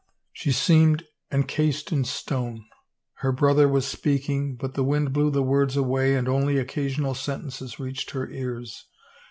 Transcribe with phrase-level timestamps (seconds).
[0.33, 2.65] She seemed en cased in stone.
[3.17, 7.79] Her brother 'was speaking but the wind blew the words away and only occasional sentences
[7.79, 8.87] reached her ears.